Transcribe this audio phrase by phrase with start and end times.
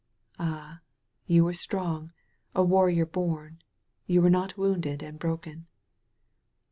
[0.39, 0.81] "Ah,
[1.27, 2.11] you were strong,
[2.55, 3.59] a warrior bom.
[4.07, 5.67] You were not wounded and broken."